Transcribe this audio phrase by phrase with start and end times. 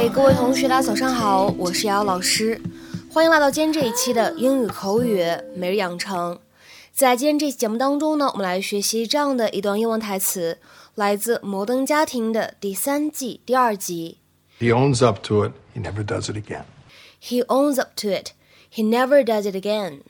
[0.00, 2.58] 嗨，各位同学，大家早上好，我是瑶瑶老师，
[3.12, 5.22] 欢迎来到今天这一期的英语口语
[5.54, 6.40] 每日养成。
[6.90, 10.56] 在今天这期节目当中呢，我们来学习这样的一段英文台词，
[10.94, 14.16] 来自《摩登家庭》的第三季第二集。
[14.58, 15.52] He owns up to it.
[15.74, 16.64] He never does it again.
[17.22, 18.28] He owns up to it.
[18.72, 20.00] He never does it again.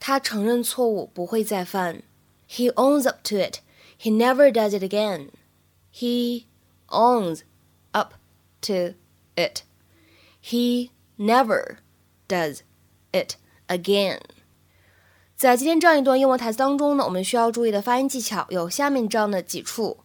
[0.00, 2.02] 他承认错误，不会再犯。
[2.50, 3.58] He owns up to it.
[4.02, 5.28] He never does it again.
[5.94, 6.46] He
[6.88, 7.42] owns
[7.92, 8.14] up
[8.62, 8.94] to
[9.38, 9.60] it.
[10.42, 11.76] He never
[12.26, 12.62] does
[13.12, 13.36] it
[13.68, 14.20] again.
[15.36, 19.98] 在今天这样一段英文台词当中呢，我们需要注意的发音技巧有下面这样的几处。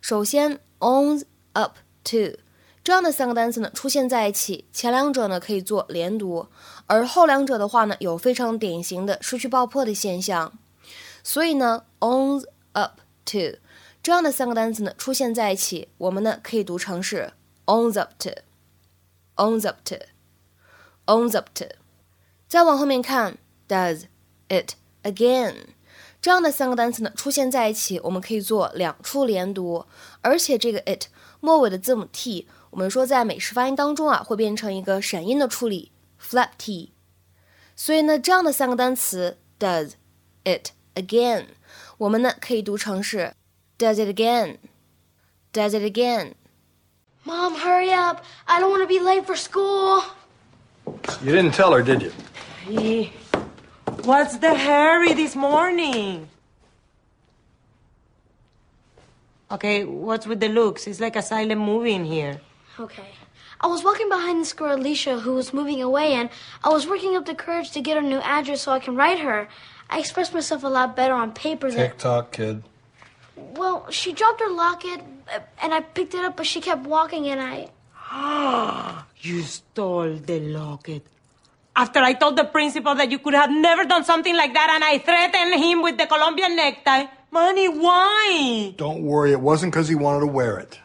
[0.00, 1.22] 首先，owns
[1.52, 2.38] up to
[2.82, 6.48] 这样的三个单词呢出现在一起，前两者呢可以做连读，
[6.86, 10.58] 而后两者的话呢有非常典型的失去爆破的现象。
[11.22, 13.58] 所以呢，owns up to
[14.02, 17.32] 这样的三个单词呢出现在一起，我们呢可以读成是
[17.66, 18.30] owns up to
[19.40, 21.64] Owns up to，owns up to。
[22.46, 24.02] 再往后面看，does
[24.50, 25.54] it again
[26.20, 29.86] 这样的三个单词呢出现在一起，我们可以做两处连读，
[30.20, 31.06] 而且这个 it
[31.40, 32.46] 末尾的字母 t。
[32.68, 36.92] 我们说在美式发音当中啊，会变成一个闪音的处理，flap t。
[37.74, 39.92] 所以呢，这样的三个单词 does
[40.44, 41.46] it again，
[41.96, 43.32] 我们呢可以读成是
[43.78, 46.34] does it again，does it again。
[47.24, 48.24] Mom, hurry up!
[48.48, 50.02] I don't want to be late for school.
[51.22, 52.12] You didn't tell her, did you?
[52.64, 53.12] Hey,
[54.04, 56.28] what's the hurry this morning?
[59.50, 60.86] Okay, what's with the looks?
[60.86, 62.40] It's like a silent movie in here.
[62.78, 63.08] Okay.
[63.60, 66.30] I was walking behind this girl, Alicia, who was moving away, and
[66.64, 69.18] I was working up the courage to get her new address so I can write
[69.18, 69.48] her.
[69.90, 71.90] I expressed myself a lot better on paper than.
[71.90, 72.62] Tick tock, kid.
[73.36, 75.00] Well, she dropped her locket,
[75.32, 77.68] uh, and I picked it up, but she kept walking, and I.
[77.94, 81.06] Ah, you stole the locket.
[81.76, 84.84] After I told the principal that you could have never done something like that, and
[84.84, 87.04] I threatened him with the Colombian necktie.
[87.32, 88.74] Manny, why?
[88.76, 90.78] Don't worry, it wasn't because he wanted to wear it.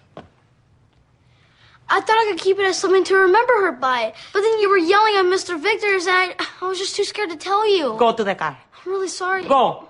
[1.90, 4.14] I thought I could keep it as something to remember her by.
[4.34, 5.60] But then you were yelling at Mr.
[5.60, 7.96] Victor's, and I, I was just too scared to tell you.
[7.98, 8.58] Go to the car.
[8.86, 9.44] I'm really sorry.
[9.48, 9.88] Go.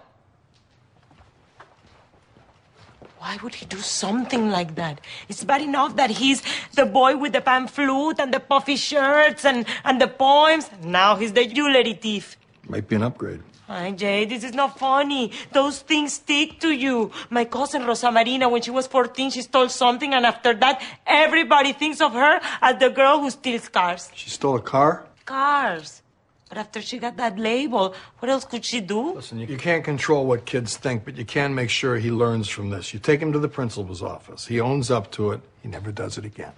[3.25, 5.02] Why would he do something like that?
[5.28, 6.44] It's bad enough that he's
[6.75, 10.69] the boy with the pan flute and the puffy shirts and, and the poems.
[10.84, 12.38] Now he's the jewelry thief.
[12.69, 13.41] Might be an upgrade.
[13.66, 15.31] Hi, Jay, this is not funny.
[15.52, 17.09] Those things stick to you.
[17.31, 21.74] My cousin Rosa Marina, when she was 14, she stole something, and after that, everybody
[21.74, 24.12] thinks of her as the girl who steals cars.
[24.14, 25.08] She stole a car?
[25.25, 26.03] Cars.
[26.48, 29.15] But after she got that label, what else could she do?
[29.15, 32.48] Listen, you, you can't control what kids think, but you can make sure he learns
[32.48, 32.93] from this.
[32.93, 34.47] You take him to the principal's office.
[34.47, 35.41] He owns up to it.
[35.62, 36.53] He never does it again.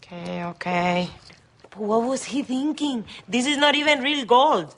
[0.00, 1.10] Okay, okay.
[1.70, 3.04] But what was he thinking?
[3.28, 4.68] This is not even real gold.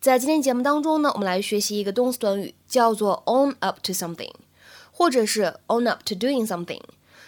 [0.00, 4.32] 在今天节目当中呢，我们来学习一个动词短语，叫做 own up to something，
[4.90, 6.80] 或者是 own up to doing something，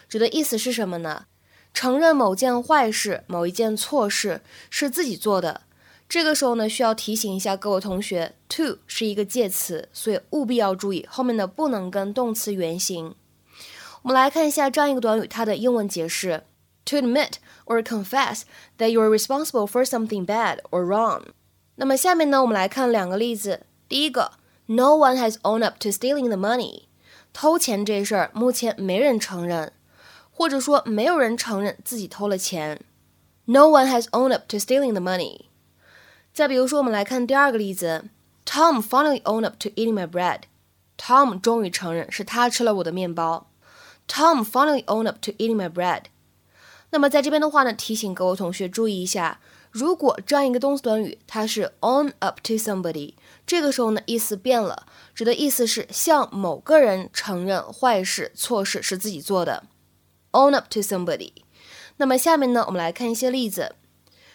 [0.09, 1.27] 指的意思是什么呢？
[1.76, 5.62] 承认某件坏事、某一件错事是自己做的。
[6.08, 13.14] 这个时候呢，需要提醒一下各位同学，to 是一个介词，所以务必要注意后面的不能跟动词原形。
[14.04, 16.44] 我们来看一下这样一个短语，它的英文解释
[16.86, 17.34] ：to admit
[17.66, 18.44] or confess
[18.78, 21.24] that you are responsible for something bad or wrong。
[21.76, 23.66] 那么下面呢，我们来看两个例子。
[23.90, 24.32] 第一个
[24.68, 26.84] ，No one has owned up to stealing the money。
[27.34, 29.74] 偷钱这事儿，目前没人承认，
[30.38, 32.82] 或者说没有人承认自己偷了钱。
[33.46, 35.46] No one has owned up to stealing the money。
[36.34, 38.10] 再比如说，我们来看第二个例子
[38.46, 40.42] ，Tom finally owned up to eating my bread。
[40.98, 43.50] Tom 终于承认是他吃了我的面包。
[44.10, 46.04] Tom finally owned up to eating my bread。
[46.90, 49.40] 那么在这边的话呢，提醒各位同学注意一下。
[49.72, 53.14] 如果这样一个动词短语，它是 own up to somebody，
[53.46, 59.64] 这个时候呢，意思变了，指的意思是向某个人承认坏事、错事是自己做的
[60.35, 61.33] ，own up to somebody。
[61.97, 63.77] 那么下面呢，我们来看一些例子。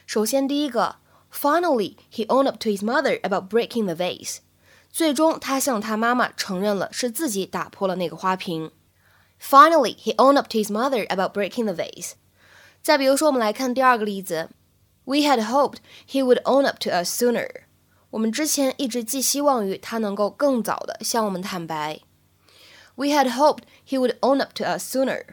[0.05, 0.97] 首先第一个，
[1.33, 4.37] Finally he owned up to his mother about breaking the vase。
[4.91, 8.71] 最终他向他妈妈承认了是自己打破了那个花瓶。
[9.41, 12.13] Finally he owned up to his mother about breaking the vase。
[12.81, 14.49] 再比如说，我们来看第二个例子。
[15.03, 17.49] We had hoped he would own up to us sooner.
[18.11, 21.99] 我们之前一直寄希望于他能够更早的向我们坦白。
[22.95, 25.25] We had hoped he would own up to us sooner.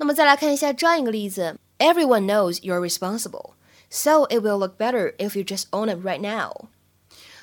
[0.00, 3.52] 那么再来看一下这样一个例子：Everyone knows you're responsible,
[3.90, 6.68] so it will look better if you just own it right now.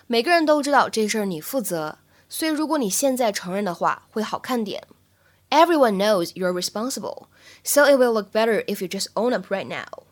[0.08, 1.98] 每个人都知道这事儿你负责，
[2.30, 4.84] 所以如果你现在承认的话，会好看点。
[5.50, 7.28] Everyone knows you're responsible,
[7.64, 10.04] so it will look better if you just own up right now.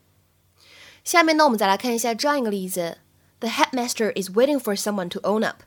[1.03, 2.99] 下面呢，我们再来看一下这样一个例子：
[3.39, 5.63] The headmaster is waiting for someone to own up.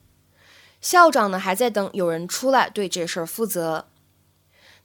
[0.81, 3.87] 校长呢还在等有人出来对这事儿负责。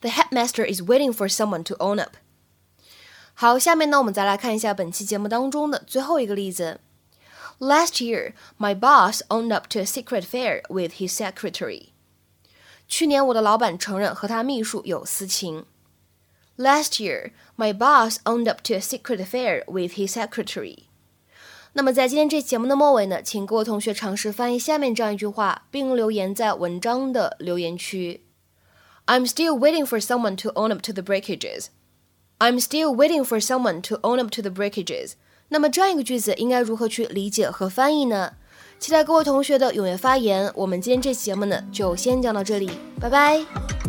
[0.01, 2.15] The headmaster is waiting for someone to own up.
[3.33, 6.79] 好，下面呢，我们再来看一下本期节目当中的最后一个例子。
[7.59, 11.89] Last year, my boss owned up to a secret affair with his secretary.
[12.87, 15.65] 去年我的老板承认和他秘书有私情。
[16.57, 20.85] Last year, my boss owned up to a secret affair with his secretary.
[21.73, 28.23] 那么在今天这节目的末尾呢，请各位同学尝试翻译下面这样一句话，并留言在文章的留言区。
[29.06, 31.66] I'm still waiting for someone to own up to the breakages.
[32.38, 35.12] I'm still waiting for someone to own up to the breakages.
[35.48, 38.32] 那么这样一个句子应该如何去理解和翻译呢？
[38.80, 40.50] 期待各位同学的踊跃发言。
[40.54, 43.83] 我们今天这期节目呢，就先讲到这里，拜拜。